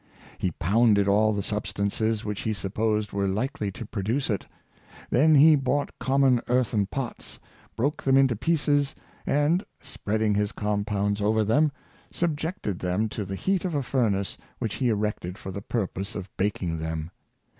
[0.39, 4.47] He pounded all the substances which he sup posed were likely to produce it.
[5.11, 7.37] Then he bought com mon earthen pots,
[7.75, 8.95] broke them into pieces,
[9.27, 11.71] and, spread ing his compounds over them,
[12.09, 16.35] subjected them to the heat of a furnace which he erected for the purpose of
[16.35, 17.11] baking them.